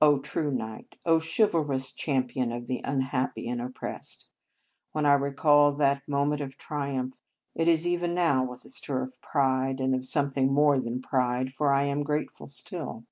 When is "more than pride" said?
10.52-11.52